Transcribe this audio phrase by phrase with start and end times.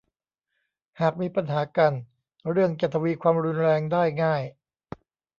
[0.99, 1.93] หากมีปัญหากัน
[2.51, 4.43] เรื่องจะทวีความรุนแรงได้ง่าย